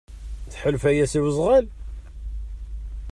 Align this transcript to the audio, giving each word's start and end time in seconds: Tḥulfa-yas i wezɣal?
Tḥulfa-yas 0.51 1.13
i 1.17 1.19
wezɣal? 1.23 1.65